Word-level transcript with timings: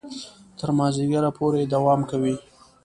تر 0.59 0.69
مازیګره 0.77 1.31
پورې 1.37 1.61
دوام 1.73 2.01
کوي. 2.09 2.35